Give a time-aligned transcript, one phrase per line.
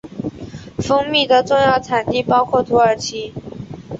[0.79, 3.31] 蜂蜜的重要产地包括土耳其。